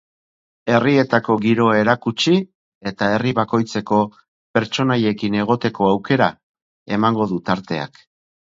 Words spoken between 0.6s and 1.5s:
Herrietako